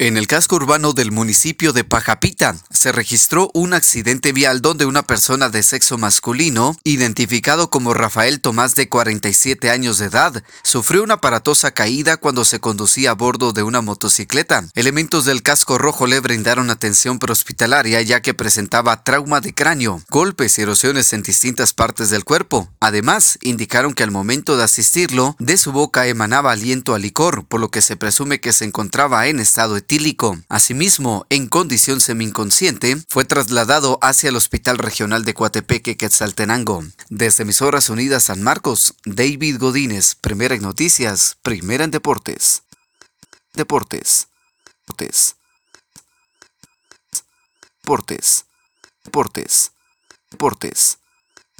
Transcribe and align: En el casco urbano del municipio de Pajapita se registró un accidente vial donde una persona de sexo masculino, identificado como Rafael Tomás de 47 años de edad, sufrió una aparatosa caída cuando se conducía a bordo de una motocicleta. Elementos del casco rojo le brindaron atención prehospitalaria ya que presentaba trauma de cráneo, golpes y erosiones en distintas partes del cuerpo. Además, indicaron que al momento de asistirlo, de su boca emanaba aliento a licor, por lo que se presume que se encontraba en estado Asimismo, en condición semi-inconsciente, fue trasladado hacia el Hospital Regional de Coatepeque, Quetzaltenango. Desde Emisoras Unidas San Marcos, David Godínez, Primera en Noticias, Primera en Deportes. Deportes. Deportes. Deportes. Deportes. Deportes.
En 0.00 0.16
el 0.16 0.28
casco 0.28 0.54
urbano 0.54 0.92
del 0.92 1.10
municipio 1.10 1.72
de 1.72 1.82
Pajapita 1.82 2.54
se 2.70 2.92
registró 2.92 3.50
un 3.52 3.74
accidente 3.74 4.30
vial 4.30 4.62
donde 4.62 4.86
una 4.86 5.02
persona 5.02 5.48
de 5.48 5.64
sexo 5.64 5.98
masculino, 5.98 6.76
identificado 6.84 7.68
como 7.68 7.94
Rafael 7.94 8.40
Tomás 8.40 8.76
de 8.76 8.88
47 8.88 9.70
años 9.70 9.98
de 9.98 10.06
edad, 10.06 10.44
sufrió 10.62 11.02
una 11.02 11.14
aparatosa 11.14 11.72
caída 11.72 12.16
cuando 12.16 12.44
se 12.44 12.60
conducía 12.60 13.10
a 13.10 13.14
bordo 13.14 13.52
de 13.52 13.64
una 13.64 13.80
motocicleta. 13.80 14.68
Elementos 14.76 15.24
del 15.24 15.42
casco 15.42 15.78
rojo 15.78 16.06
le 16.06 16.20
brindaron 16.20 16.70
atención 16.70 17.18
prehospitalaria 17.18 18.00
ya 18.00 18.22
que 18.22 18.34
presentaba 18.34 19.02
trauma 19.02 19.40
de 19.40 19.52
cráneo, 19.52 20.00
golpes 20.10 20.58
y 20.58 20.62
erosiones 20.62 21.12
en 21.12 21.24
distintas 21.24 21.74
partes 21.74 22.08
del 22.08 22.22
cuerpo. 22.22 22.70
Además, 22.78 23.36
indicaron 23.42 23.94
que 23.94 24.04
al 24.04 24.12
momento 24.12 24.56
de 24.56 24.62
asistirlo, 24.62 25.34
de 25.40 25.56
su 25.56 25.72
boca 25.72 26.06
emanaba 26.06 26.52
aliento 26.52 26.94
a 26.94 27.00
licor, 27.00 27.46
por 27.46 27.58
lo 27.58 27.72
que 27.72 27.82
se 27.82 27.96
presume 27.96 28.38
que 28.38 28.52
se 28.52 28.64
encontraba 28.64 29.26
en 29.26 29.40
estado 29.40 29.76
Asimismo, 30.50 31.24
en 31.30 31.48
condición 31.48 32.00
semi-inconsciente, 32.02 32.98
fue 33.08 33.24
trasladado 33.24 33.98
hacia 34.02 34.28
el 34.28 34.36
Hospital 34.36 34.76
Regional 34.76 35.24
de 35.24 35.32
Coatepeque, 35.32 35.96
Quetzaltenango. 35.96 36.84
Desde 37.08 37.44
Emisoras 37.44 37.88
Unidas 37.88 38.24
San 38.24 38.42
Marcos, 38.42 38.94
David 39.06 39.56
Godínez, 39.58 40.14
Primera 40.14 40.54
en 40.54 40.60
Noticias, 40.60 41.38
Primera 41.42 41.84
en 41.84 41.90
Deportes. 41.90 42.64
Deportes. 43.54 44.28
Deportes. 44.86 45.36
Deportes. 47.82 48.44
Deportes. 49.04 49.72
Deportes. 50.30 50.97